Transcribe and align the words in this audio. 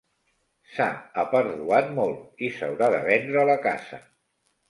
S'ha 0.75 0.87
aperduat 1.23 1.91
molt 1.99 2.41
i 2.47 2.51
s'haurà 2.55 2.89
de 2.97 3.03
vendre 3.09 3.47
la 3.51 3.61
casa. 3.67 4.01